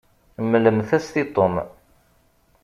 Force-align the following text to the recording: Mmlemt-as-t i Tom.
Mmlemt-as-t 0.43 1.15
i 1.21 1.23
Tom. 1.35 1.55